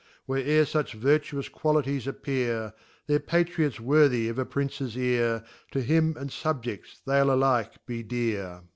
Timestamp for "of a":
4.29-4.45